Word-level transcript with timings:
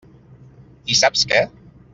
I 0.95 0.97
saps 1.03 1.29
què? 1.35 1.45